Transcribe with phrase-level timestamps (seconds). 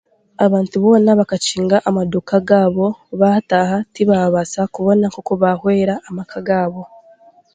[0.45, 2.87] Abantu boona bakakinga amaduuka gaabo
[3.19, 6.83] baataha tibaabaasa kubona oku baahwera amaka gaabo